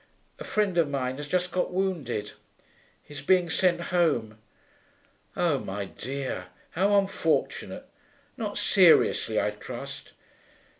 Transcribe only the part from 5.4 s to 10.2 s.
my dear, how unfortunate! Not seriously, I trust?'